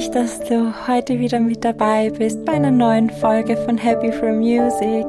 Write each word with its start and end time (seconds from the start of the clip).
mich, 0.00 0.10
dass 0.12 0.40
du 0.40 0.72
heute 0.88 1.18
wieder 1.18 1.40
mit 1.40 1.62
dabei 1.62 2.08
bist 2.08 2.42
bei 2.46 2.52
einer 2.52 2.70
neuen 2.70 3.10
Folge 3.10 3.54
von 3.58 3.76
Happy 3.76 4.10
for 4.10 4.32
Music. 4.32 5.06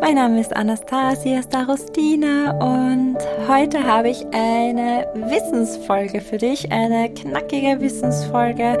Mein 0.00 0.14
Name 0.14 0.40
ist 0.40 0.54
Anastasia 0.54 1.42
Starostina 1.42 2.52
und 2.60 3.16
heute 3.48 3.82
habe 3.84 4.10
ich 4.10 4.24
eine 4.32 5.08
Wissensfolge 5.14 6.20
für 6.20 6.38
dich, 6.38 6.70
eine 6.70 7.12
knackige 7.12 7.80
Wissensfolge. 7.80 8.78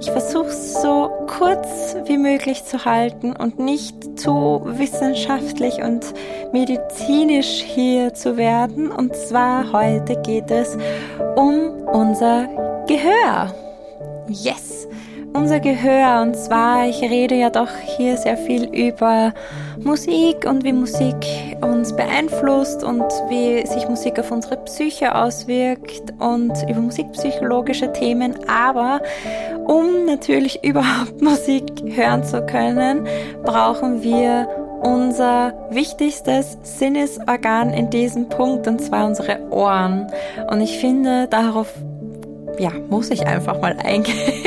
Ich 0.00 0.10
versuche 0.10 0.46
es 0.46 0.80
so 0.80 1.10
kurz 1.26 1.96
wie 2.06 2.16
möglich 2.16 2.64
zu 2.64 2.86
halten 2.86 3.36
und 3.36 3.58
nicht 3.58 4.18
zu 4.18 4.62
wissenschaftlich 4.64 5.82
und 5.82 6.06
medizinisch 6.54 7.62
hier 7.62 8.14
zu 8.14 8.38
werden. 8.38 8.90
Und 8.90 9.14
zwar 9.14 9.72
heute 9.72 10.16
geht 10.22 10.50
es 10.50 10.78
um 11.36 11.84
unser 11.86 12.48
Gehör. 12.86 13.65
Yes, 14.42 14.86
unser 15.32 15.60
Gehör. 15.60 16.20
Und 16.20 16.36
zwar, 16.36 16.86
ich 16.86 17.00
rede 17.00 17.34
ja 17.36 17.48
doch 17.48 17.70
hier 17.96 18.16
sehr 18.18 18.36
viel 18.36 18.64
über 18.64 19.32
Musik 19.82 20.46
und 20.46 20.62
wie 20.62 20.74
Musik 20.74 21.16
uns 21.62 21.96
beeinflusst 21.96 22.84
und 22.84 23.04
wie 23.28 23.66
sich 23.66 23.88
Musik 23.88 24.18
auf 24.18 24.30
unsere 24.30 24.56
Psyche 24.58 25.14
auswirkt 25.14 26.12
und 26.18 26.52
über 26.68 26.80
musikpsychologische 26.80 27.92
Themen. 27.92 28.34
Aber 28.46 29.00
um 29.66 30.04
natürlich 30.04 30.62
überhaupt 30.64 31.22
Musik 31.22 31.64
hören 31.86 32.22
zu 32.22 32.44
können, 32.44 33.06
brauchen 33.42 34.02
wir 34.02 34.48
unser 34.82 35.54
wichtigstes 35.70 36.58
Sinnesorgan 36.62 37.70
in 37.70 37.88
diesem 37.88 38.28
Punkt, 38.28 38.68
und 38.68 38.80
zwar 38.80 39.06
unsere 39.06 39.40
Ohren. 39.50 40.06
Und 40.50 40.60
ich 40.60 40.78
finde, 40.78 41.26
darauf 41.28 41.72
ja, 42.58 42.70
muss 42.88 43.10
ich 43.10 43.26
einfach 43.26 43.60
mal 43.60 43.76
eingehen, 43.84 44.16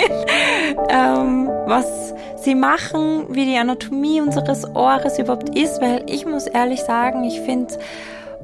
ähm, 0.89 1.49
was 1.65 2.13
sie 2.37 2.55
machen, 2.55 3.27
wie 3.29 3.45
die 3.45 3.57
Anatomie 3.57 4.21
unseres 4.21 4.65
Ohres 4.75 5.19
überhaupt 5.19 5.55
ist, 5.57 5.81
weil 5.81 6.03
ich 6.07 6.25
muss 6.25 6.47
ehrlich 6.47 6.81
sagen, 6.81 7.23
ich 7.23 7.41
finde 7.41 7.73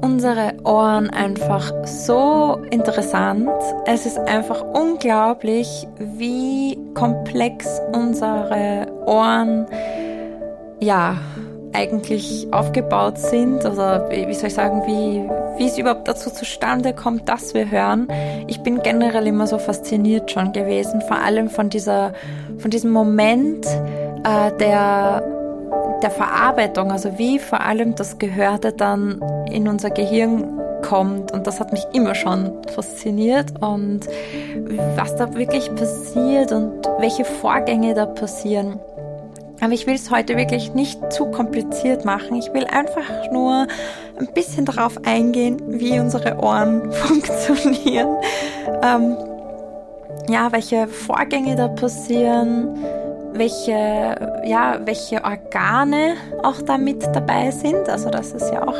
unsere 0.00 0.54
Ohren 0.64 1.08
einfach 1.10 1.72
so 1.84 2.60
interessant. 2.70 3.48
Es 3.86 4.04
ist 4.04 4.18
einfach 4.18 4.62
unglaublich, 4.62 5.86
wie 5.98 6.78
komplex 6.94 7.80
unsere 7.92 8.86
Ohren 9.06 9.66
ja 10.80 11.16
eigentlich 11.76 12.48
aufgebaut 12.52 13.18
sind 13.18 13.64
oder 13.66 14.08
wie 14.10 14.32
soll 14.32 14.48
ich 14.48 14.54
sagen, 14.54 14.82
wie, 14.86 15.28
wie 15.58 15.66
es 15.68 15.76
überhaupt 15.76 16.08
dazu 16.08 16.30
zustande 16.30 16.94
kommt, 16.94 17.28
dass 17.28 17.52
wir 17.52 17.70
hören. 17.70 18.08
Ich 18.46 18.60
bin 18.60 18.82
generell 18.82 19.26
immer 19.26 19.46
so 19.46 19.58
fasziniert 19.58 20.30
schon 20.30 20.52
gewesen, 20.52 21.02
vor 21.02 21.18
allem 21.18 21.50
von 21.50 21.68
dieser, 21.68 22.14
von 22.58 22.70
diesem 22.70 22.90
Moment 22.90 23.66
äh, 23.66 24.52
der, 24.58 25.22
der 26.02 26.10
Verarbeitung, 26.10 26.90
also 26.90 27.18
wie 27.18 27.38
vor 27.38 27.60
allem 27.60 27.94
das 27.94 28.18
Gehörte 28.18 28.72
dann 28.72 29.20
in 29.50 29.68
unser 29.68 29.90
Gehirn 29.90 30.44
kommt 30.80 31.32
und 31.32 31.46
das 31.46 31.60
hat 31.60 31.72
mich 31.72 31.84
immer 31.92 32.14
schon 32.14 32.52
fasziniert 32.74 33.52
und 33.60 34.00
was 34.94 35.16
da 35.16 35.34
wirklich 35.34 35.74
passiert 35.74 36.52
und 36.52 36.72
welche 37.00 37.24
Vorgänge 37.24 37.92
da 37.94 38.06
passieren. 38.06 38.78
Aber 39.60 39.72
ich 39.72 39.86
will 39.86 39.94
es 39.94 40.10
heute 40.10 40.36
wirklich 40.36 40.74
nicht 40.74 41.12
zu 41.12 41.26
kompliziert 41.26 42.04
machen. 42.04 42.36
Ich 42.36 42.52
will 42.52 42.64
einfach 42.64 43.30
nur 43.32 43.66
ein 44.18 44.28
bisschen 44.34 44.64
darauf 44.64 44.98
eingehen, 45.04 45.60
wie 45.66 45.98
unsere 45.98 46.38
Ohren 46.38 46.92
funktionieren. 46.92 48.16
Ähm, 48.82 49.16
ja, 50.28 50.50
welche 50.52 50.88
Vorgänge 50.88 51.56
da 51.56 51.68
passieren, 51.68 52.76
welche, 53.32 54.42
ja, 54.44 54.80
welche 54.84 55.22
Organe 55.24 56.14
auch 56.42 56.60
da 56.62 56.78
mit 56.78 57.02
dabei 57.14 57.50
sind. 57.50 57.88
Also 57.88 58.10
das 58.10 58.32
ist 58.32 58.50
ja 58.52 58.66
auch 58.66 58.78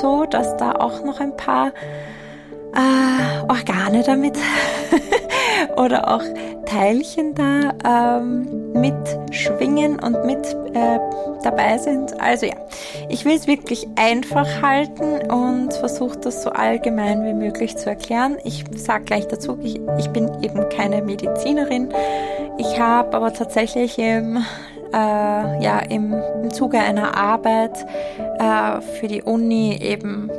so, 0.00 0.24
dass 0.24 0.56
da 0.56 0.72
auch 0.72 1.04
noch 1.04 1.20
ein 1.20 1.36
paar 1.36 1.72
äh, 2.74 3.40
Organe 3.48 4.02
damit 4.02 4.36
oder 5.76 6.14
auch 6.14 6.22
Teilchen 6.64 7.34
da 7.34 8.18
ähm, 8.18 8.72
mitschwingen 8.72 9.98
und 9.98 10.24
mit 10.24 10.44
äh, 10.74 10.98
dabei 11.42 11.78
sind. 11.78 12.20
Also 12.20 12.46
ja, 12.46 12.54
ich 13.08 13.24
will 13.24 13.36
es 13.36 13.46
wirklich 13.46 13.86
einfach 13.96 14.62
halten 14.62 15.30
und 15.30 15.72
versuche 15.74 16.18
das 16.18 16.42
so 16.42 16.50
allgemein 16.50 17.24
wie 17.24 17.34
möglich 17.34 17.76
zu 17.76 17.88
erklären. 17.88 18.36
Ich 18.44 18.64
sage 18.74 19.04
gleich 19.04 19.28
dazu, 19.28 19.58
ich, 19.62 19.80
ich 19.98 20.10
bin 20.10 20.30
eben 20.42 20.68
keine 20.70 21.02
Medizinerin. 21.02 21.88
Ich 22.58 22.80
habe 22.80 23.16
aber 23.16 23.32
tatsächlich 23.32 23.98
im 23.98 24.44
äh, 24.92 25.62
ja, 25.62 25.80
im, 25.90 26.14
im 26.42 26.52
Zuge 26.52 26.78
einer 26.78 27.16
Arbeit 27.16 27.84
äh, 28.38 28.80
für 28.80 29.08
die 29.08 29.22
Uni 29.22 29.76
eben 29.82 30.30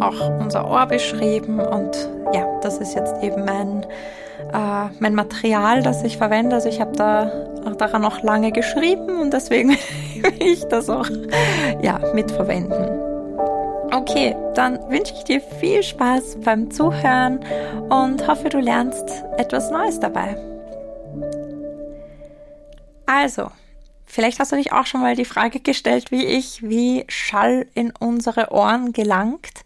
auch 0.00 0.40
unser 0.40 0.70
Ohr 0.70 0.86
beschrieben 0.86 1.60
und 1.60 2.08
ja, 2.32 2.46
das 2.60 2.78
ist 2.78 2.94
jetzt 2.94 3.22
eben 3.22 3.44
mein, 3.44 3.86
äh, 4.52 4.88
mein 5.00 5.14
Material, 5.14 5.82
das 5.82 6.02
ich 6.02 6.16
verwende. 6.16 6.56
Also 6.56 6.68
ich 6.68 6.80
habe 6.80 6.96
da 6.96 7.30
auch 7.64 7.76
daran 7.76 8.02
noch 8.02 8.22
lange 8.22 8.52
geschrieben 8.52 9.20
und 9.20 9.32
deswegen 9.32 9.70
will 10.20 10.34
ich 10.40 10.64
das 10.64 10.88
auch 10.88 11.08
ja, 11.82 12.00
mitverwenden. 12.14 13.06
Okay, 13.92 14.36
dann 14.54 14.78
wünsche 14.90 15.14
ich 15.14 15.24
dir 15.24 15.40
viel 15.40 15.82
Spaß 15.82 16.38
beim 16.44 16.70
Zuhören 16.70 17.40
und 17.88 18.26
hoffe, 18.26 18.48
du 18.48 18.58
lernst 18.58 19.24
etwas 19.38 19.70
Neues 19.70 20.00
dabei. 20.00 20.36
Also, 23.06 23.50
vielleicht 24.04 24.40
hast 24.40 24.50
du 24.50 24.56
dich 24.56 24.72
auch 24.72 24.86
schon 24.86 25.00
mal 25.00 25.14
die 25.14 25.24
Frage 25.24 25.60
gestellt, 25.60 26.10
wie 26.10 26.24
ich, 26.24 26.68
wie 26.68 27.04
Schall 27.08 27.68
in 27.74 27.92
unsere 27.98 28.50
Ohren 28.50 28.92
gelangt 28.92 29.62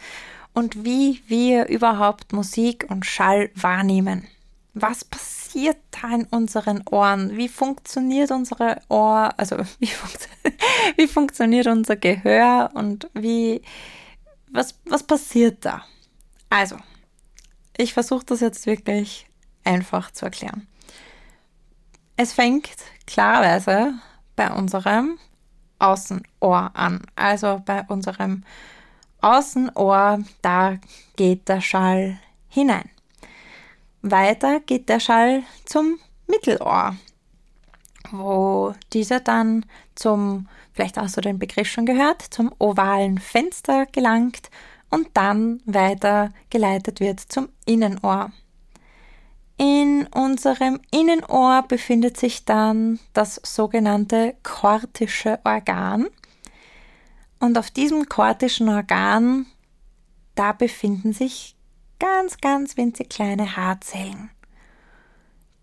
und 0.52 0.84
wie 0.84 1.22
wir 1.26 1.68
überhaupt 1.68 2.32
Musik 2.32 2.86
und 2.90 3.06
Schall 3.06 3.50
wahrnehmen. 3.54 4.28
Was 4.74 5.04
passiert 5.04 5.78
da 5.90 6.14
in 6.14 6.24
unseren 6.24 6.82
Ohren? 6.90 7.36
Wie 7.36 7.48
funktioniert 7.48 8.30
unsere 8.30 8.80
Ohr, 8.88 9.32
also 9.36 9.56
wie, 9.78 9.86
funkt, 9.86 10.28
wie 10.96 11.08
funktioniert 11.08 11.66
unser 11.66 11.96
Gehör 11.96 12.70
und 12.74 13.08
wie, 13.14 13.62
was, 14.50 14.78
was 14.84 15.02
passiert 15.02 15.64
da? 15.64 15.84
Also, 16.48 16.76
ich 17.76 17.92
versuche 17.92 18.26
das 18.26 18.40
jetzt 18.40 18.66
wirklich 18.66 19.26
einfach 19.64 20.10
zu 20.10 20.24
erklären. 20.24 20.66
Es 22.16 22.32
fängt 22.32 22.70
klarerweise 23.06 23.94
bei 24.36 24.50
unserem 24.52 25.18
Außenohr 25.78 26.70
an, 26.74 27.02
also 27.16 27.62
bei 27.64 27.82
unserem 27.88 28.44
Außenohr, 29.22 30.18
da 30.42 30.78
geht 31.16 31.48
der 31.48 31.60
Schall 31.60 32.18
hinein. 32.48 32.90
Weiter 34.02 34.60
geht 34.60 34.88
der 34.88 35.00
Schall 35.00 35.42
zum 35.64 35.98
Mittelohr, 36.26 36.96
wo 38.10 38.74
dieser 38.92 39.20
dann 39.20 39.66
zum, 39.94 40.48
vielleicht 40.72 40.96
hast 40.96 41.16
du 41.16 41.20
den 41.20 41.38
Begriff 41.38 41.68
schon 41.68 41.86
gehört, 41.86 42.22
zum 42.22 42.54
ovalen 42.58 43.18
Fenster 43.18 43.86
gelangt 43.86 44.50
und 44.90 45.08
dann 45.14 45.60
weiter 45.66 46.30
geleitet 46.48 47.00
wird 47.00 47.20
zum 47.20 47.48
Innenohr. 47.66 48.32
In 49.58 50.06
unserem 50.06 50.80
Innenohr 50.90 51.62
befindet 51.68 52.16
sich 52.16 52.46
dann 52.46 52.98
das 53.12 53.38
sogenannte 53.44 54.34
kortische 54.42 55.38
Organ. 55.44 56.06
Und 57.40 57.58
auf 57.58 57.70
diesem 57.70 58.08
kortischen 58.08 58.70
Organ, 58.70 59.44
da 60.34 60.52
befinden 60.52 61.12
sich 61.12 61.56
ganz, 62.00 62.38
ganz 62.38 62.76
winzig 62.76 63.10
kleine 63.10 63.56
Haarzellen, 63.56 64.30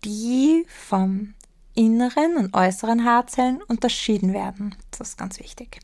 die 0.04 0.64
vom 0.68 1.34
inneren 1.74 2.36
und 2.38 2.54
äußeren 2.54 3.04
Haarzellen 3.04 3.60
unterschieden 3.62 4.32
werden. 4.32 4.74
Das 4.90 5.10
ist 5.10 5.18
ganz 5.18 5.38
wichtig. 5.38 5.80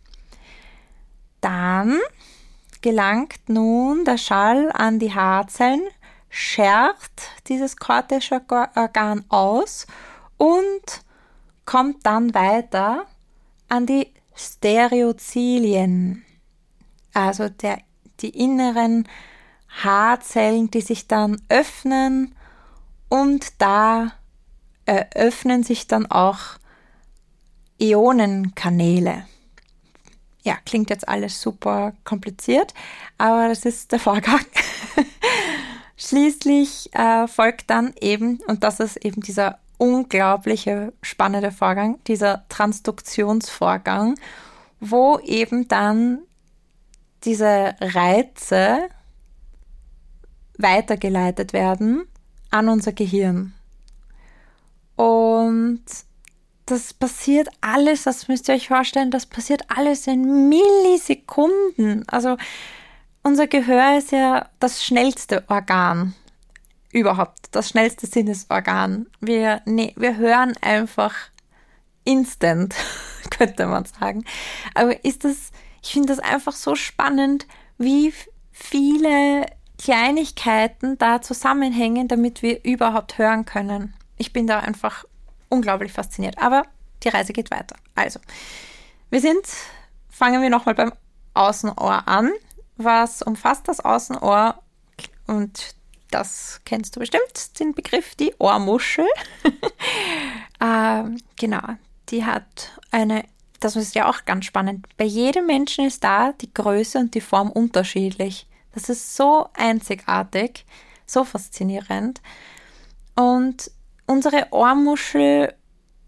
Dann 1.42 1.98
gelangt 2.80 3.48
nun 3.48 4.04
der 4.04 4.16
Schall 4.18 4.72
an 4.72 4.98
die 4.98 5.14
Haarzellen, 5.14 5.82
schert 6.30 7.30
dieses 7.48 7.76
kortische 7.76 8.40
Organ 8.74 9.24
aus 9.28 9.86
und 10.36 11.04
kommt 11.64 12.04
dann 12.04 12.34
weiter 12.34 13.06
an 13.68 13.86
die 13.86 14.12
Stereozilien, 14.34 16.24
also 17.12 17.48
der, 17.48 17.78
die 18.20 18.30
inneren 18.30 19.06
Haarzellen, 19.82 20.70
die 20.70 20.80
sich 20.80 21.08
dann 21.08 21.40
öffnen 21.48 22.34
und 23.08 23.60
da 23.60 24.12
eröffnen 24.84 25.62
sich 25.62 25.86
dann 25.86 26.06
auch 26.10 26.38
Ionenkanäle. 27.80 29.26
Ja, 30.42 30.56
klingt 30.66 30.90
jetzt 30.90 31.08
alles 31.08 31.40
super 31.40 31.94
kompliziert, 32.04 32.74
aber 33.16 33.48
das 33.48 33.64
ist 33.64 33.92
der 33.92 33.98
Vorgang. 33.98 34.44
Schließlich 35.96 36.94
äh, 36.94 37.26
folgt 37.26 37.70
dann 37.70 37.94
eben, 38.00 38.40
und 38.46 38.62
das 38.62 38.78
ist 38.80 38.96
eben 39.04 39.22
dieser 39.22 39.58
unglaubliche 39.78 40.92
spannende 41.02 41.50
Vorgang, 41.50 41.98
dieser 42.06 42.44
Transduktionsvorgang, 42.48 44.16
wo 44.80 45.18
eben 45.20 45.66
dann 45.66 46.18
diese 47.24 47.74
Reize 47.80 48.88
weitergeleitet 50.58 51.52
werden 51.52 52.06
an 52.50 52.68
unser 52.68 52.92
Gehirn. 52.92 53.52
Und 54.96 55.84
das 56.66 56.94
passiert 56.94 57.48
alles, 57.60 58.04
das 58.04 58.28
müsst 58.28 58.48
ihr 58.48 58.54
euch 58.54 58.68
vorstellen, 58.68 59.10
das 59.10 59.26
passiert 59.26 59.62
alles 59.68 60.06
in 60.06 60.48
Millisekunden. 60.48 62.08
Also 62.08 62.36
unser 63.22 63.46
Gehör 63.46 63.98
ist 63.98 64.12
ja 64.12 64.48
das 64.60 64.84
schnellste 64.84 65.44
Organ 65.48 66.14
überhaupt, 66.92 67.48
das 67.50 67.70
schnellste 67.70 68.06
Sinnesorgan. 68.06 69.06
Wir, 69.20 69.60
nee, 69.66 69.92
wir 69.96 70.16
hören 70.16 70.54
einfach 70.62 71.14
instant, 72.04 72.74
könnte 73.30 73.66
man 73.66 73.84
sagen. 73.84 74.24
Aber 74.74 75.04
ist 75.04 75.24
das, 75.24 75.50
ich 75.82 75.92
finde 75.92 76.14
das 76.14 76.20
einfach 76.20 76.52
so 76.52 76.76
spannend, 76.76 77.46
wie 77.76 78.14
viele 78.52 79.46
Kleinigkeiten 79.84 80.96
da 80.96 81.20
zusammenhängen, 81.20 82.08
damit 82.08 82.40
wir 82.40 82.64
überhaupt 82.64 83.18
hören 83.18 83.44
können. 83.44 83.92
Ich 84.16 84.32
bin 84.32 84.46
da 84.46 84.60
einfach 84.60 85.04
unglaublich 85.50 85.92
fasziniert. 85.92 86.38
Aber 86.38 86.62
die 87.02 87.10
Reise 87.10 87.34
geht 87.34 87.50
weiter. 87.50 87.76
Also, 87.94 88.18
wir 89.10 89.20
sind, 89.20 89.46
fangen 90.08 90.40
wir 90.40 90.48
nochmal 90.48 90.74
beim 90.74 90.92
Außenohr 91.34 92.08
an. 92.08 92.32
Was 92.78 93.20
umfasst 93.20 93.68
das 93.68 93.80
Außenohr? 93.80 94.58
Und 95.26 95.74
das 96.10 96.62
kennst 96.64 96.96
du 96.96 97.00
bestimmt, 97.00 97.60
den 97.60 97.74
Begriff, 97.74 98.14
die 98.14 98.34
Ohrmuschel. 98.38 99.06
ähm, 100.62 101.20
genau, 101.36 101.74
die 102.08 102.24
hat 102.24 102.72
eine, 102.90 103.26
das 103.60 103.76
ist 103.76 103.94
ja 103.94 104.08
auch 104.08 104.24
ganz 104.24 104.46
spannend. 104.46 104.86
Bei 104.96 105.04
jedem 105.04 105.44
Menschen 105.44 105.84
ist 105.84 106.02
da 106.02 106.32
die 106.32 106.54
Größe 106.54 106.98
und 106.98 107.14
die 107.14 107.20
Form 107.20 107.50
unterschiedlich. 107.50 108.46
Das 108.74 108.88
ist 108.88 109.16
so 109.16 109.48
einzigartig, 109.54 110.66
so 111.06 111.24
faszinierend. 111.24 112.20
Und 113.14 113.70
unsere 114.06 114.48
Ohrmuschel 114.50 115.54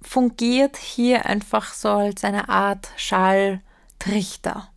fungiert 0.03 0.77
hier 0.77 1.27
einfach 1.27 1.73
so 1.73 1.91
als 1.91 2.25
eine 2.25 2.49
Art 2.49 2.91
Schalltrichter. 2.97 4.69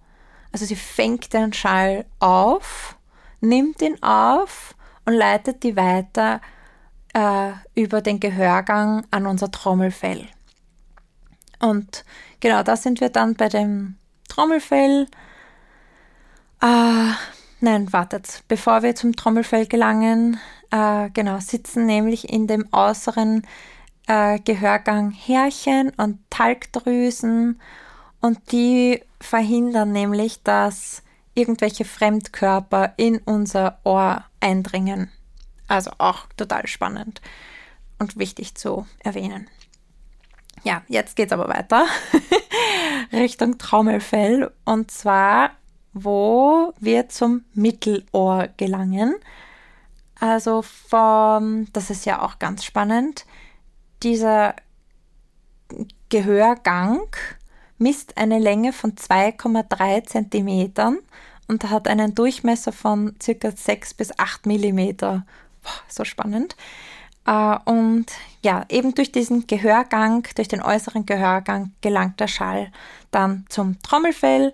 Also 0.51 0.65
sie 0.65 0.75
fängt 0.75 1.33
den 1.33 1.53
Schall 1.53 2.05
auf, 2.19 2.97
nimmt 3.41 3.81
ihn 3.81 4.01
auf 4.01 4.75
und 5.05 5.13
leitet 5.13 5.63
die 5.63 5.75
weiter 5.75 6.41
äh, 7.13 7.51
über 7.75 8.01
den 8.01 8.19
Gehörgang 8.19 9.05
an 9.11 9.25
unser 9.25 9.51
Trommelfell. 9.51 10.27
Und 11.59 12.05
genau, 12.39 12.63
da 12.63 12.75
sind 12.75 13.01
wir 13.01 13.09
dann 13.09 13.35
bei 13.35 13.49
dem 13.49 13.97
Trommelfell. 14.27 15.07
Äh, 16.61 17.11
nein, 17.59 17.91
wartet, 17.93 18.43
bevor 18.47 18.83
wir 18.83 18.95
zum 18.95 19.15
Trommelfell 19.15 19.67
gelangen, 19.67 20.39
äh, 20.71 21.09
genau, 21.11 21.39
sitzen 21.39 21.85
nämlich 21.85 22.29
in 22.29 22.47
dem 22.47 22.67
äußeren 22.71 23.45
äh, 24.07 24.39
Gehörgang 24.39 25.11
Härchen 25.11 25.91
und 25.97 26.19
Talgdrüsen 26.29 27.59
und 28.21 28.51
die 28.51 29.01
verhindern 29.19 29.91
nämlich, 29.91 30.43
dass 30.43 31.03
irgendwelche 31.33 31.85
Fremdkörper 31.85 32.93
in 32.97 33.19
unser 33.19 33.79
Ohr 33.83 34.25
eindringen. 34.39 35.11
Also 35.67 35.91
auch 35.99 36.25
total 36.35 36.67
spannend 36.67 37.21
und 37.99 38.17
wichtig 38.17 38.55
zu 38.55 38.87
erwähnen. 39.03 39.47
Ja, 40.63 40.81
jetzt 40.87 41.15
geht 41.15 41.27
es 41.27 41.31
aber 41.31 41.47
weiter 41.47 41.85
Richtung 43.13 43.57
Trommelfell 43.57 44.51
und 44.65 44.91
zwar, 44.91 45.51
wo 45.93 46.73
wir 46.79 47.09
zum 47.09 47.45
Mittelohr 47.53 48.49
gelangen. 48.57 49.15
Also 50.19 50.61
vom, 50.61 51.67
das 51.73 51.89
ist 51.89 52.05
ja 52.05 52.21
auch 52.21 52.39
ganz 52.39 52.63
spannend, 52.63 53.25
dieser 54.03 54.55
Gehörgang 56.09 57.01
misst 57.77 58.17
eine 58.17 58.39
Länge 58.39 58.73
von 58.73 58.95
2,3 58.95 60.05
Zentimetern 60.05 60.99
und 61.47 61.69
hat 61.69 61.87
einen 61.87 62.15
Durchmesser 62.15 62.71
von 62.71 63.15
circa 63.21 63.51
6 63.51 63.93
bis 63.95 64.17
8 64.17 64.45
Millimeter. 64.45 65.25
Boah, 65.63 65.71
so 65.87 66.03
spannend. 66.03 66.55
Äh, 67.25 67.57
und 67.65 68.05
ja, 68.41 68.65
eben 68.69 68.93
durch 68.95 69.11
diesen 69.11 69.47
Gehörgang, 69.47 70.27
durch 70.35 70.47
den 70.47 70.61
äußeren 70.61 71.05
Gehörgang 71.05 71.71
gelangt 71.81 72.19
der 72.19 72.27
Schall 72.27 72.71
dann 73.11 73.45
zum 73.49 73.81
Trommelfell. 73.81 74.53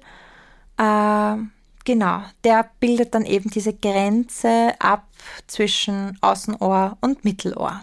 Äh, 0.78 1.38
genau, 1.84 2.22
der 2.44 2.70
bildet 2.80 3.14
dann 3.16 3.26
eben 3.26 3.50
diese 3.50 3.74
Grenze 3.74 4.74
ab 4.80 5.08
zwischen 5.48 6.18
Außenohr 6.22 6.98
und 7.02 7.24
Mittelohr. 7.24 7.82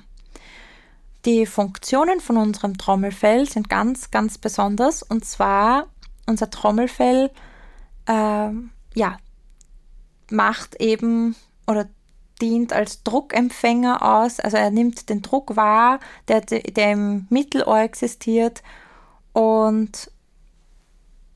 Die 1.24 1.46
Funktionen 1.46 2.20
von 2.20 2.36
unserem 2.36 2.76
Trommelfell 2.76 3.48
sind 3.48 3.68
ganz, 3.68 4.10
ganz 4.10 4.38
besonders. 4.38 5.02
Und 5.02 5.24
zwar 5.24 5.86
unser 6.26 6.50
Trommelfell 6.50 7.30
äh, 8.06 8.50
ja, 8.94 9.16
macht 10.30 10.80
eben 10.80 11.36
oder 11.66 11.88
dient 12.40 12.72
als 12.72 13.04
Druckempfänger 13.04 14.02
aus. 14.02 14.40
Also 14.40 14.56
er 14.56 14.70
nimmt 14.70 15.08
den 15.08 15.22
Druck 15.22 15.54
wahr, 15.56 16.00
der, 16.26 16.40
der 16.40 16.92
im 16.92 17.26
Mittelohr 17.30 17.80
existiert 17.80 18.62
und 19.32 20.10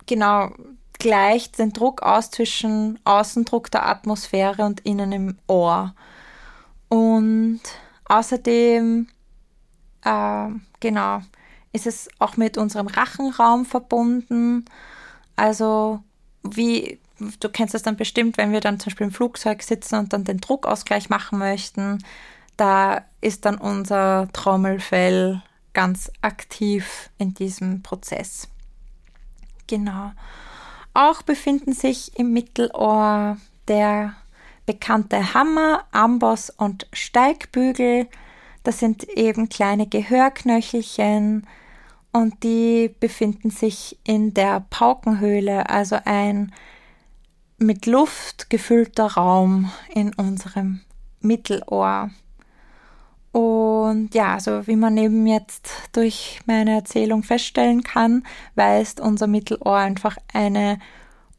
genau 0.06 0.50
gleicht 0.98 1.58
den 1.58 1.72
Druck 1.72 2.02
aus 2.02 2.30
zwischen 2.30 2.98
Außendruck 3.04 3.70
der 3.70 3.86
Atmosphäre 3.86 4.64
und 4.64 4.80
innen 4.80 5.12
im 5.12 5.38
Ohr. 5.46 5.94
Und 6.88 7.60
außerdem, 8.04 9.08
äh, 10.04 10.48
genau, 10.80 11.20
ist 11.72 11.86
es 11.86 12.08
auch 12.18 12.36
mit 12.36 12.56
unserem 12.56 12.86
Rachenraum 12.86 13.66
verbunden. 13.66 14.64
Also 15.36 16.02
wie 16.42 17.00
du 17.40 17.48
kennst 17.48 17.74
es 17.74 17.82
dann 17.82 17.96
bestimmt, 17.96 18.36
wenn 18.36 18.52
wir 18.52 18.60
dann 18.60 18.78
zum 18.78 18.90
Beispiel 18.90 19.06
im 19.06 19.12
Flugzeug 19.12 19.62
sitzen 19.62 19.96
und 19.96 20.12
dann 20.12 20.24
den 20.24 20.38
Druckausgleich 20.38 21.08
machen 21.08 21.38
möchten, 21.38 21.98
da 22.56 23.04
ist 23.20 23.44
dann 23.44 23.58
unser 23.58 24.28
Trommelfell 24.32 25.42
ganz 25.72 26.10
aktiv 26.22 27.10
in 27.18 27.34
diesem 27.34 27.82
Prozess. 27.82 28.48
Genau. 29.66 30.12
Auch 30.96 31.20
befinden 31.20 31.74
sich 31.74 32.18
im 32.18 32.32
Mittelohr 32.32 33.36
der 33.68 34.14
bekannte 34.64 35.34
Hammer, 35.34 35.84
Amboss 35.92 36.48
und 36.48 36.86
Steigbügel. 36.90 38.06
Das 38.62 38.78
sind 38.78 39.04
eben 39.10 39.50
kleine 39.50 39.86
Gehörknöchelchen 39.86 41.46
und 42.14 42.42
die 42.42 42.88
befinden 42.98 43.50
sich 43.50 43.98
in 44.04 44.32
der 44.32 44.64
Paukenhöhle, 44.70 45.68
also 45.68 45.98
ein 46.06 46.54
mit 47.58 47.84
Luft 47.84 48.48
gefüllter 48.48 49.04
Raum 49.04 49.70
in 49.94 50.14
unserem 50.14 50.80
Mittelohr. 51.20 52.08
Und 53.36 54.14
ja, 54.14 54.32
also 54.32 54.66
wie 54.66 54.76
man 54.76 54.96
eben 54.96 55.26
jetzt 55.26 55.70
durch 55.92 56.40
meine 56.46 56.74
Erzählung 56.74 57.22
feststellen 57.22 57.82
kann, 57.82 58.26
weist 58.54 58.98
unser 58.98 59.26
Mittelohr 59.26 59.76
einfach 59.76 60.16
eine 60.32 60.78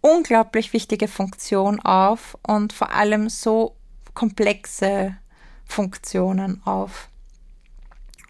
unglaublich 0.01 0.73
wichtige 0.73 1.07
Funktion 1.07 1.79
auf 1.79 2.37
und 2.45 2.71
vor 2.71 2.91
allem 2.91 3.29
so 3.29 3.75
komplexe 4.13 5.17
Funktionen 5.65 6.61
auf. 6.65 7.09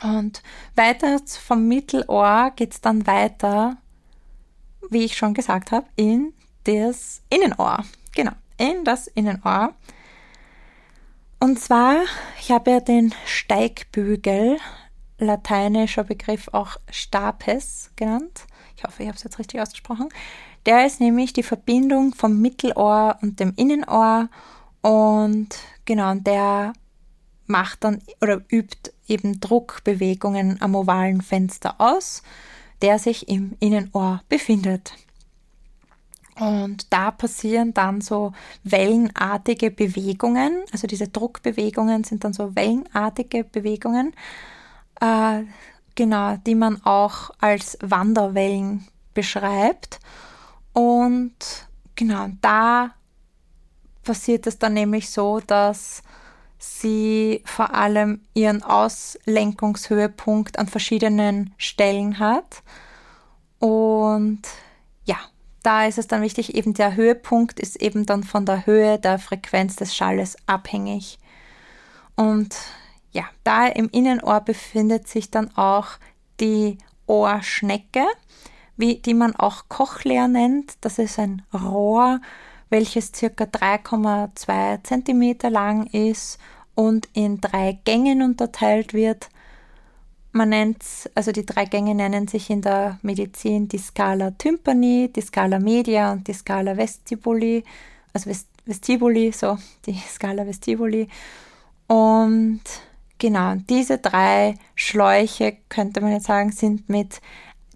Und 0.01 0.43
weiter 0.75 1.19
vom 1.27 1.67
Mittelohr 1.67 2.53
geht 2.55 2.71
es 2.71 2.79
dann 2.79 3.05
weiter, 3.05 3.75
wie 4.89 5.03
ich 5.03 5.17
schon 5.17 5.33
gesagt 5.33 5.73
habe, 5.73 5.87
in 5.97 6.31
das 6.63 7.21
Innenohr. 7.29 7.83
Genau, 8.15 8.31
in 8.57 8.85
das 8.85 9.07
Innenohr. 9.07 9.73
Und 11.39 11.59
zwar, 11.59 12.03
ich 12.39 12.51
habe 12.51 12.71
ja 12.71 12.79
den 12.79 13.13
Steigbügel, 13.25 14.57
lateinischer 15.19 16.03
Begriff 16.03 16.49
auch 16.51 16.77
Stapes 16.89 17.91
genannt. 17.95 18.45
Ich 18.75 18.83
hoffe, 18.83 19.03
ich 19.03 19.07
habe 19.07 19.17
es 19.17 19.23
jetzt 19.23 19.39
richtig 19.39 19.61
ausgesprochen. 19.61 20.09
Der 20.65 20.85
ist 20.85 20.99
nämlich 20.99 21.33
die 21.33 21.43
Verbindung 21.43 22.13
vom 22.13 22.41
Mittelohr 22.41 23.17
und 23.21 23.39
dem 23.39 23.53
Innenohr. 23.55 24.29
Und 24.81 25.49
genau, 25.85 26.15
der 26.15 26.73
macht 27.45 27.83
dann 27.83 28.01
oder 28.21 28.41
übt 28.49 28.91
eben 29.07 29.39
Druckbewegungen 29.39 30.61
am 30.61 30.75
ovalen 30.75 31.21
Fenster 31.21 31.75
aus, 31.79 32.23
der 32.81 32.99
sich 32.99 33.29
im 33.29 33.55
Innenohr 33.59 34.21
befindet. 34.27 34.93
Und 36.39 36.93
da 36.93 37.11
passieren 37.11 37.73
dann 37.73 38.01
so 38.01 38.33
wellenartige 38.63 39.71
Bewegungen. 39.71 40.63
Also 40.71 40.87
diese 40.87 41.07
Druckbewegungen 41.07 42.03
sind 42.03 42.23
dann 42.23 42.33
so 42.33 42.55
wellenartige 42.55 43.43
Bewegungen. 43.43 44.13
äh, 45.01 45.43
genau, 45.95 46.37
die 46.37 46.55
man 46.55 46.83
auch 46.85 47.31
als 47.39 47.77
Wanderwellen 47.81 48.87
beschreibt. 49.13 49.99
Und 50.73 51.35
genau, 51.95 52.27
da 52.41 52.91
passiert 54.03 54.47
es 54.47 54.59
dann 54.59 54.73
nämlich 54.73 55.09
so, 55.09 55.39
dass 55.45 56.03
sie 56.59 57.43
vor 57.45 57.73
allem 57.73 58.21
ihren 58.33 58.63
Auslenkungshöhepunkt 58.63 60.59
an 60.59 60.67
verschiedenen 60.67 61.53
Stellen 61.57 62.19
hat. 62.19 62.63
Und 63.59 64.41
ja, 65.05 65.17
da 65.63 65.85
ist 65.85 65.97
es 65.97 66.07
dann 66.07 66.21
wichtig, 66.21 66.55
eben 66.55 66.73
der 66.73 66.95
Höhepunkt 66.95 67.59
ist 67.59 67.81
eben 67.81 68.05
dann 68.05 68.23
von 68.23 68.45
der 68.45 68.65
Höhe 68.65 68.99
der 68.99 69.19
Frequenz 69.19 69.75
des 69.75 69.95
Schalles 69.95 70.37
abhängig. 70.45 71.19
Und 72.15 72.55
ja, 73.11 73.23
da 73.43 73.67
im 73.67 73.89
Innenohr 73.89 74.41
befindet 74.41 75.07
sich 75.07 75.31
dann 75.31 75.55
auch 75.57 75.87
die 76.39 76.77
Ohrschnecke, 77.05 78.05
wie, 78.75 78.99
die 78.99 79.13
man 79.13 79.35
auch 79.35 79.65
Cochlea 79.69 80.27
nennt. 80.27 80.73
Das 80.81 80.99
ist 80.99 81.19
ein 81.19 81.43
Rohr, 81.53 82.21
welches 82.69 83.11
circa 83.15 83.45
3,2 83.45 84.83
cm 84.83 85.51
lang 85.51 85.87
ist 85.87 86.37
und 86.75 87.07
in 87.13 87.41
drei 87.41 87.79
Gängen 87.85 88.21
unterteilt 88.21 88.93
wird. 88.93 89.29
Man 90.37 90.49
nennt 90.49 90.83
also 91.15 91.31
die 91.31 91.47
drei 91.47 91.65
Gänge 91.65 91.95
nennen 91.95 92.27
sich 92.27 92.51
in 92.51 92.61
der 92.61 92.99
Medizin 93.01 93.67
die 93.67 93.79
Scala 93.79 94.29
tympani, 94.31 95.11
die 95.11 95.21
Scala 95.21 95.57
media 95.57 96.11
und 96.11 96.27
die 96.27 96.33
Scala 96.33 96.77
vestibuli, 96.77 97.63
also 98.13 98.29
vestibuli, 98.63 99.31
so 99.31 99.57
die 99.87 99.97
Scala 100.07 100.45
vestibuli. 100.45 101.07
Und 101.87 102.61
genau, 103.17 103.55
diese 103.67 103.97
drei 103.97 104.53
Schläuche, 104.75 105.57
könnte 105.69 106.01
man 106.01 106.11
jetzt 106.11 106.27
sagen, 106.27 106.51
sind 106.51 106.87
mit 106.87 107.19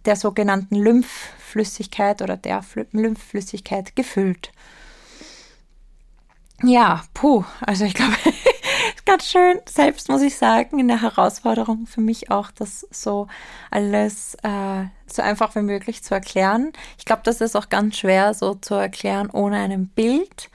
der 0.06 0.16
sogenannten 0.16 0.76
Lymphflüssigkeit 0.76 2.22
oder 2.22 2.38
der 2.38 2.64
Lymphflüssigkeit 2.92 3.96
gefüllt. 3.96 4.52
Ja, 6.64 7.04
puh, 7.16 7.44
also 7.62 7.86
ich 7.86 7.96
glaube, 7.96 8.14
ganz 9.12 9.30
schön, 9.30 9.60
selbst 9.68 10.08
muss 10.08 10.22
ich 10.22 10.38
sagen, 10.38 10.80
eine 10.80 11.02
Herausforderung 11.02 11.86
für 11.86 12.00
mich 12.00 12.32
auch, 12.32 12.50
das 12.50 12.88
so 12.92 13.28
alles 13.70 14.36
äh, 14.36 14.86
so 15.06 15.22
einfach 15.22 15.54
wie 15.56 15.64
möglich 15.64 16.02
zu 16.02 16.14
erklären. 16.14 16.72
Ich 16.98 17.04
glaube, 17.04 17.24
das 17.26 17.42
ist 17.42 17.58
auch 17.58 17.68
ganz 17.68 17.98
schwer 17.98 18.34
so 18.34 18.54
zu 18.54 18.74
erklären 18.76 19.30
ohne 19.30 19.58
ein 19.58 19.90
Bild. 19.90 20.50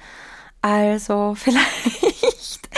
Also 0.63 1.35
vielleicht, 1.39 2.71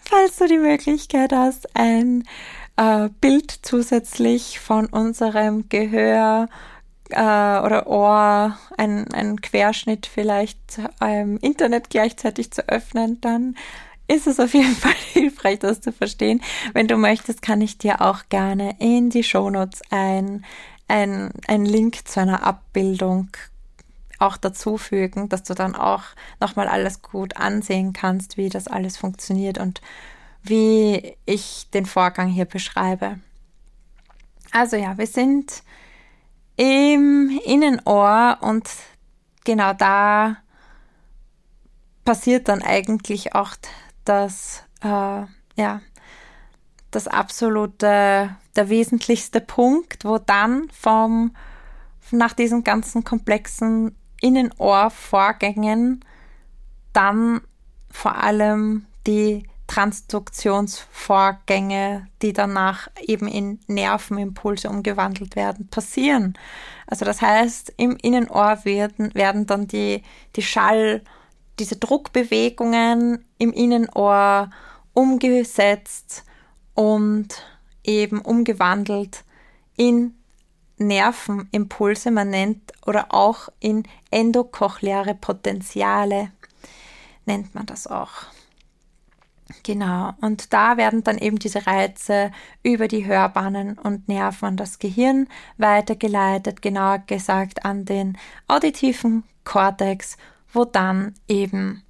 falls 0.00 0.36
du 0.38 0.46
die 0.46 0.56
Möglichkeit 0.56 1.34
hast, 1.34 1.76
ein 1.76 2.24
äh, 2.78 3.10
Bild 3.20 3.50
zusätzlich 3.60 4.60
von 4.60 4.86
unserem 4.86 5.68
Gehör 5.68 6.48
äh, 7.10 7.20
oder 7.20 7.86
Ohr, 7.86 8.56
ein, 8.78 9.12
ein 9.12 9.42
Querschnitt 9.42 10.06
vielleicht 10.06 10.80
im 11.02 11.36
Internet 11.36 11.90
gleichzeitig 11.90 12.50
zu 12.50 12.66
öffnen, 12.66 13.20
dann 13.20 13.56
ist 14.08 14.26
es 14.26 14.40
auf 14.40 14.54
jeden 14.54 14.74
Fall 14.76 14.94
hilfreich, 15.12 15.60
das 15.60 15.80
zu 15.80 15.92
verstehen. 15.92 16.42
Wenn 16.72 16.88
du 16.88 16.96
möchtest, 16.96 17.42
kann 17.42 17.60
ich 17.60 17.78
dir 17.78 18.00
auch 18.00 18.28
gerne 18.28 18.76
in 18.80 19.10
die 19.10 19.22
Shownotes 19.22 19.82
ein, 19.90 20.44
ein, 20.88 21.30
ein 21.46 21.64
Link 21.64 22.08
zu 22.08 22.20
einer 22.20 22.44
Abbildung 22.44 23.28
auch 24.18 24.36
dazufügen, 24.36 25.28
dass 25.28 25.44
du 25.44 25.54
dann 25.54 25.76
auch 25.76 26.02
nochmal 26.40 26.66
alles 26.66 27.02
gut 27.02 27.36
ansehen 27.36 27.92
kannst, 27.92 28.36
wie 28.36 28.48
das 28.48 28.66
alles 28.66 28.96
funktioniert 28.96 29.58
und 29.58 29.80
wie 30.42 31.16
ich 31.24 31.68
den 31.72 31.86
Vorgang 31.86 32.28
hier 32.28 32.46
beschreibe. 32.46 33.20
Also 34.50 34.76
ja, 34.76 34.98
wir 34.98 35.06
sind 35.06 35.62
im 36.56 37.38
Innenohr 37.44 38.38
und 38.40 38.68
genau 39.44 39.72
da 39.72 40.38
passiert 42.04 42.48
dann 42.48 42.62
eigentlich 42.62 43.34
auch 43.34 43.54
das, 44.08 44.64
äh, 44.82 45.24
ja, 45.56 45.80
das 46.90 47.08
absolute, 47.08 48.36
der 48.56 48.68
wesentlichste 48.68 49.40
Punkt, 49.40 50.04
wo 50.04 50.18
dann 50.18 50.68
vom, 50.70 51.34
nach 52.10 52.32
diesen 52.32 52.64
ganzen 52.64 53.04
komplexen 53.04 53.94
Innenohrvorgängen 54.20 56.04
dann 56.92 57.40
vor 57.90 58.16
allem 58.16 58.86
die 59.06 59.46
Transduktionsvorgänge, 59.68 62.08
die 62.22 62.32
danach 62.32 62.88
eben 63.00 63.28
in 63.28 63.60
Nervenimpulse 63.66 64.70
umgewandelt 64.70 65.36
werden, 65.36 65.68
passieren. 65.68 66.36
Also 66.86 67.04
das 67.04 67.20
heißt, 67.20 67.74
im 67.76 67.96
Innenohr 67.96 68.64
werden, 68.64 69.14
werden 69.14 69.44
dann 69.46 69.68
die, 69.68 70.02
die 70.36 70.42
Schall, 70.42 71.02
diese 71.58 71.76
Druckbewegungen 71.76 73.24
im 73.38 73.52
Innenohr 73.52 74.50
umgesetzt 74.92 76.24
und 76.74 77.28
eben 77.84 78.20
umgewandelt 78.20 79.24
in 79.76 80.14
Nervenimpulse, 80.78 82.10
man 82.10 82.30
nennt 82.30 82.72
oder 82.86 83.12
auch 83.12 83.48
in 83.60 83.82
endokochleare 84.10 85.14
Potenziale 85.14 86.30
nennt 87.26 87.54
man 87.54 87.66
das 87.66 87.86
auch. 87.86 88.12
Genau, 89.62 90.12
und 90.20 90.52
da 90.52 90.76
werden 90.76 91.04
dann 91.04 91.16
eben 91.16 91.38
diese 91.38 91.66
Reize 91.66 92.30
über 92.62 92.86
die 92.86 93.06
Hörbahnen 93.06 93.78
und 93.78 94.06
Nerven 94.06 94.46
an 94.46 94.56
das 94.56 94.78
Gehirn 94.78 95.26
weitergeleitet, 95.56 96.60
genauer 96.60 96.98
gesagt 96.98 97.64
an 97.64 97.84
den 97.84 98.18
auditiven 98.46 99.24
Kortex, 99.44 100.18
wo 100.52 100.64
dann 100.64 101.14
eben 101.28 101.82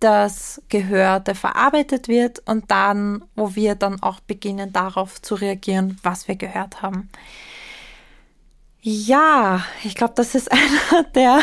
das 0.00 0.62
Gehörte 0.68 1.34
verarbeitet 1.34 2.08
wird 2.08 2.40
und 2.46 2.70
dann, 2.70 3.24
wo 3.34 3.54
wir 3.54 3.74
dann 3.74 4.00
auch 4.02 4.20
beginnen 4.20 4.72
darauf 4.72 5.20
zu 5.20 5.34
reagieren, 5.34 5.98
was 6.02 6.28
wir 6.28 6.36
gehört 6.36 6.82
haben. 6.82 7.08
Ja, 8.80 9.64
ich 9.82 9.96
glaube, 9.96 10.14
das 10.16 10.34
ist 10.34 10.50
einer 10.52 11.02
der, 11.14 11.40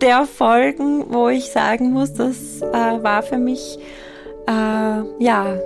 der 0.00 0.26
Folgen, 0.26 1.12
wo 1.12 1.28
ich 1.28 1.50
sagen 1.50 1.90
muss, 1.90 2.14
das 2.14 2.62
äh, 2.62 3.02
war 3.02 3.22
für 3.22 3.38
mich 3.38 3.78
äh, 4.46 5.24
ja, 5.24 5.58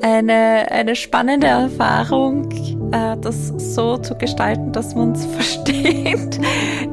eine, 0.00 0.70
eine 0.70 0.96
spannende 0.96 1.46
Erfahrung, 1.46 2.50
äh, 2.92 3.16
das 3.20 3.48
so 3.74 3.96
zu 3.98 4.14
gestalten, 4.14 4.72
dass 4.72 4.94
man 4.94 5.12
es 5.12 5.24
versteht. 5.36 6.40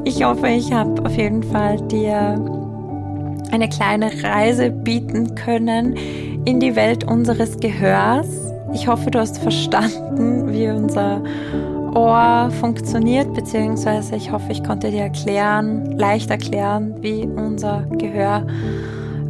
Ich 0.04 0.24
hoffe, 0.24 0.48
ich 0.48 0.72
habe 0.72 1.04
auf 1.06 1.16
jeden 1.16 1.44
Fall 1.44 1.78
dir 1.88 2.40
eine 3.52 3.70
kleine 3.70 4.12
Reise 4.24 4.70
bieten 4.70 5.36
können 5.36 5.96
in 6.46 6.60
die 6.60 6.76
Welt 6.76 7.04
unseres 7.04 7.60
Gehörs. 7.60 8.28
Ich 8.74 8.88
hoffe, 8.88 9.10
du 9.10 9.20
hast 9.20 9.40
verstanden, 9.40 10.54
wie 10.54 10.68
unser 10.68 11.24
Ohr 11.96 12.52
funktioniert, 12.60 13.34
beziehungsweise 13.34 14.16
ich 14.16 14.32
hoffe, 14.32 14.52
ich 14.52 14.64
konnte 14.64 14.92
dir 14.92 15.04
erklären, 15.04 15.98
leicht 15.98 16.30
erklären, 16.30 16.96
wie 17.02 17.24
unser 17.24 17.86
Gehör 17.98 18.46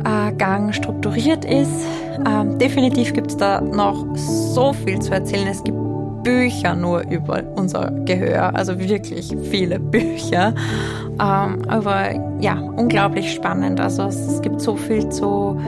äh, 0.03 0.31
Gang 0.33 0.73
strukturiert 0.73 1.45
ist. 1.45 1.85
Ähm, 2.25 2.57
definitiv 2.57 3.13
gibt 3.13 3.31
es 3.31 3.37
da 3.37 3.61
noch 3.61 4.05
so 4.15 4.73
viel 4.73 4.99
zu 4.99 5.11
erzählen. 5.11 5.47
Es 5.47 5.63
gibt 5.63 5.77
Bücher 6.23 6.75
nur 6.75 7.01
über 7.09 7.41
unser 7.55 7.91
Gehör, 8.05 8.55
also 8.55 8.77
wirklich 8.77 9.35
viele 9.49 9.79
Bücher. 9.79 10.53
Ähm, 11.13 11.61
aber 11.67 12.39
ja, 12.39 12.59
unglaublich 12.59 13.33
spannend. 13.33 13.79
Also 13.79 14.03
es, 14.03 14.15
es 14.15 14.41
gibt 14.41 14.61
so 14.61 14.75
viel 14.75 15.07
zu 15.09 15.59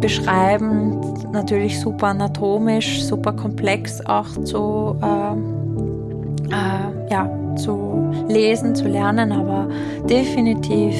beschreiben, 0.00 1.00
natürlich 1.32 1.80
super 1.80 2.08
anatomisch, 2.08 3.02
super 3.02 3.32
komplex 3.32 4.04
auch 4.06 4.28
zu, 4.44 4.96
äh, 5.02 6.54
äh, 6.54 7.10
ja, 7.10 7.28
zu 7.56 8.12
lesen, 8.28 8.74
zu 8.74 8.86
lernen, 8.86 9.32
aber 9.32 9.68
definitiv 10.08 10.94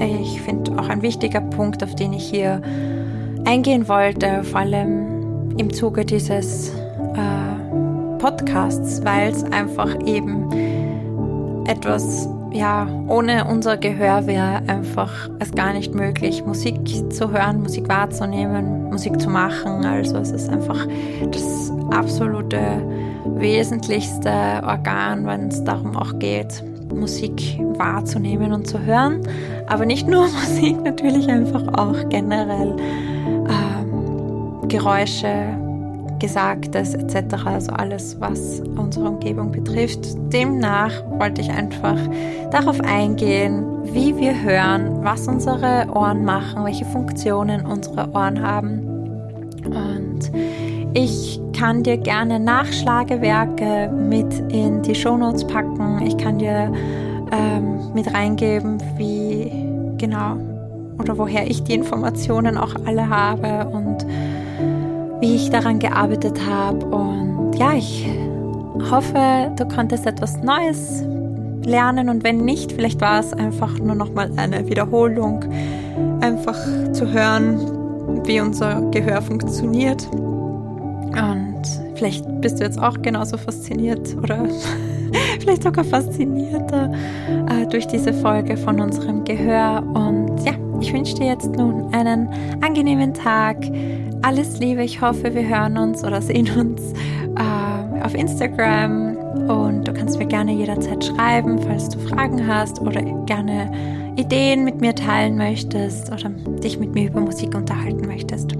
ich 0.00 0.40
finde 0.40 0.59
auch 0.80 0.88
ein 0.88 1.02
wichtiger 1.02 1.40
Punkt, 1.40 1.84
auf 1.84 1.94
den 1.94 2.12
ich 2.12 2.24
hier 2.24 2.60
eingehen 3.44 3.88
wollte, 3.88 4.42
vor 4.44 4.60
allem 4.60 5.56
im 5.56 5.72
Zuge 5.72 6.04
dieses 6.04 6.70
äh, 6.70 8.18
Podcasts, 8.18 9.04
weil 9.04 9.30
es 9.30 9.44
einfach 9.44 9.94
eben 10.06 10.50
etwas, 11.66 12.28
ja, 12.52 12.88
ohne 13.08 13.44
unser 13.44 13.76
Gehör 13.76 14.26
wäre 14.26 14.62
einfach 14.66 15.30
es 15.38 15.52
gar 15.52 15.72
nicht 15.72 15.94
möglich, 15.94 16.44
Musik 16.44 16.78
zu 17.12 17.30
hören, 17.30 17.62
Musik 17.62 17.88
wahrzunehmen, 17.88 18.90
Musik 18.90 19.20
zu 19.20 19.30
machen. 19.30 19.84
Also 19.84 20.16
es 20.16 20.32
ist 20.32 20.48
einfach 20.48 20.86
das 21.30 21.72
absolute 21.90 22.60
wesentlichste 23.36 24.62
Organ, 24.66 25.26
wenn 25.26 25.48
es 25.48 25.62
darum 25.64 25.96
auch 25.96 26.18
geht, 26.18 26.62
Musik 26.94 27.60
wahrzunehmen 27.76 28.52
und 28.52 28.66
zu 28.66 28.80
hören. 28.80 29.20
Aber 29.66 29.86
nicht 29.86 30.06
nur 30.06 30.22
Musik, 30.40 30.82
natürlich 30.82 31.28
einfach 31.28 31.66
auch 31.74 32.08
generell 32.08 32.76
ähm, 33.48 34.68
Geräusche, 34.68 35.56
Gesagtes 36.18 36.94
etc., 36.94 37.46
also 37.46 37.72
alles, 37.72 38.20
was 38.20 38.60
unsere 38.76 39.08
Umgebung 39.08 39.50
betrifft. 39.50 40.00
Demnach 40.32 40.92
wollte 41.18 41.40
ich 41.40 41.50
einfach 41.50 41.96
darauf 42.50 42.80
eingehen, 42.80 43.64
wie 43.84 44.16
wir 44.16 44.40
hören, 44.42 45.02
was 45.02 45.26
unsere 45.26 45.86
Ohren 45.94 46.24
machen, 46.24 46.64
welche 46.64 46.84
Funktionen 46.84 47.64
unsere 47.64 48.10
Ohren 48.12 48.42
haben. 48.42 48.86
Und 49.64 50.30
ich 50.94 51.40
kann 51.56 51.82
dir 51.82 51.96
gerne 51.96 52.40
Nachschlagewerke 52.40 53.90
mit 53.92 54.32
in 54.52 54.82
die 54.82 54.94
Shownotes 54.94 55.46
packen. 55.46 56.02
Ich 56.04 56.16
kann 56.16 56.38
dir 56.38 56.72
ähm, 57.32 57.92
mit 57.94 58.12
reingeben, 58.12 58.78
wie 58.96 59.52
genau 59.98 60.36
oder 60.98 61.16
woher 61.16 61.50
ich 61.50 61.62
die 61.62 61.74
Informationen 61.74 62.56
auch 62.56 62.74
alle 62.86 63.08
habe 63.08 63.68
und 63.68 64.06
wie 65.20 65.36
ich 65.36 65.50
daran 65.50 65.78
gearbeitet 65.78 66.38
habe. 66.48 66.84
Und 66.86 67.54
ja, 67.56 67.72
ich 67.72 68.08
hoffe, 68.90 69.52
du 69.56 69.66
konntest 69.68 70.06
etwas 70.06 70.42
Neues 70.42 71.04
lernen 71.64 72.08
und 72.08 72.24
wenn 72.24 72.38
nicht, 72.38 72.72
vielleicht 72.72 73.00
war 73.00 73.20
es 73.20 73.32
einfach 73.32 73.78
nur 73.78 73.94
nochmal 73.94 74.30
eine 74.36 74.66
Wiederholung, 74.68 75.44
einfach 76.20 76.56
zu 76.92 77.06
hören, 77.12 77.60
wie 78.24 78.40
unser 78.40 78.80
Gehör 78.90 79.22
funktioniert. 79.22 80.08
Vielleicht 82.00 82.24
bist 82.40 82.58
du 82.58 82.64
jetzt 82.64 82.80
auch 82.80 83.02
genauso 83.02 83.36
fasziniert 83.36 84.16
oder 84.16 84.46
vielleicht 85.38 85.64
sogar 85.64 85.84
faszinierter 85.84 86.90
äh, 87.46 87.66
durch 87.66 87.86
diese 87.86 88.14
Folge 88.14 88.56
von 88.56 88.80
unserem 88.80 89.22
Gehör. 89.24 89.82
Und 89.92 90.42
ja, 90.46 90.54
ich 90.80 90.94
wünsche 90.94 91.16
dir 91.16 91.26
jetzt 91.26 91.54
nun 91.54 91.92
einen 91.92 92.30
angenehmen 92.62 93.12
Tag. 93.12 93.58
Alles 94.22 94.58
Liebe. 94.60 94.82
Ich 94.82 95.02
hoffe, 95.02 95.34
wir 95.34 95.46
hören 95.46 95.76
uns 95.76 96.02
oder 96.02 96.22
sehen 96.22 96.48
uns 96.58 96.80
äh, 97.36 98.02
auf 98.02 98.14
Instagram. 98.14 99.18
Und 99.50 99.86
du 99.86 99.92
kannst 99.92 100.18
mir 100.18 100.26
gerne 100.26 100.54
jederzeit 100.54 101.04
schreiben, 101.04 101.58
falls 101.58 101.90
du 101.90 101.98
Fragen 101.98 102.46
hast 102.46 102.80
oder 102.80 103.02
gerne 103.26 103.70
Ideen 104.16 104.64
mit 104.64 104.80
mir 104.80 104.94
teilen 104.94 105.36
möchtest 105.36 106.10
oder 106.10 106.30
dich 106.62 106.78
mit 106.78 106.94
mir 106.94 107.10
über 107.10 107.20
Musik 107.20 107.54
unterhalten 107.54 108.06
möchtest. 108.06 108.54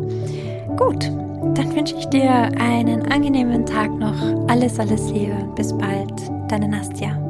Gut, 0.76 1.10
dann 1.54 1.74
wünsche 1.74 1.96
ich 1.96 2.06
dir 2.06 2.30
einen 2.58 3.10
angenehmen 3.10 3.66
Tag 3.66 3.90
noch. 3.98 4.16
Alles, 4.48 4.78
alles 4.78 5.10
Liebe. 5.10 5.36
Bis 5.56 5.76
bald. 5.76 6.12
Deine 6.48 6.68
Nastja. 6.68 7.29